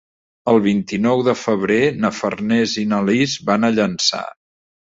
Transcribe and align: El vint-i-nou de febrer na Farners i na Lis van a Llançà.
El 0.51 0.55
vint-i-nou 0.67 1.21
de 1.27 1.35
febrer 1.41 1.77
na 2.05 2.11
Farners 2.21 2.75
i 2.85 2.89
na 2.95 3.03
Lis 3.11 3.37
van 3.51 3.69
a 3.69 3.73
Llançà. 3.77 4.27